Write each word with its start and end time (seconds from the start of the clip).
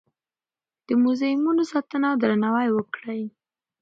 د 0.87 0.89
موزیمونو 1.03 1.63
ساتنه 1.71 2.07
او 2.11 2.17
درناوی 2.23 2.69
وکړئ. 2.73 3.23